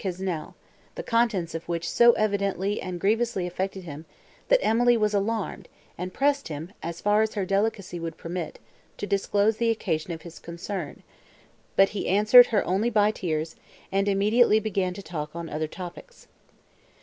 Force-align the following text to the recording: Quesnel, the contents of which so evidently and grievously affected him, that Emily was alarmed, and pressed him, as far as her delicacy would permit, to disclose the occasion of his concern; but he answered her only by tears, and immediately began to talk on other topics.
Quesnel, 0.03 0.55
the 0.95 1.03
contents 1.03 1.53
of 1.53 1.69
which 1.69 1.87
so 1.87 2.13
evidently 2.13 2.81
and 2.81 2.99
grievously 2.99 3.45
affected 3.45 3.83
him, 3.83 4.07
that 4.47 4.57
Emily 4.63 4.97
was 4.97 5.13
alarmed, 5.13 5.69
and 5.95 6.11
pressed 6.11 6.47
him, 6.47 6.71
as 6.81 6.99
far 6.99 7.21
as 7.21 7.35
her 7.35 7.45
delicacy 7.45 7.99
would 7.99 8.17
permit, 8.17 8.57
to 8.97 9.05
disclose 9.05 9.57
the 9.57 9.69
occasion 9.69 10.11
of 10.11 10.23
his 10.23 10.39
concern; 10.39 11.03
but 11.75 11.89
he 11.89 12.07
answered 12.07 12.47
her 12.47 12.65
only 12.65 12.89
by 12.89 13.11
tears, 13.11 13.55
and 13.91 14.07
immediately 14.09 14.59
began 14.59 14.95
to 14.95 15.03
talk 15.03 15.35
on 15.35 15.47
other 15.47 15.67
topics. 15.67 16.27